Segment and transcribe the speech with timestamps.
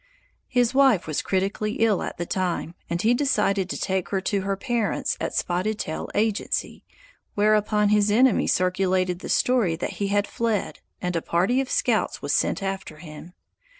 [0.47, 4.41] His wife was critically ill at the time, and he decided to take her to
[4.41, 6.83] her parents at Spotted Tail agency,
[7.35, 12.19] whereupon his enemies circulated the story that he had fled, and a party of scouts
[12.19, 13.33] was sent after him.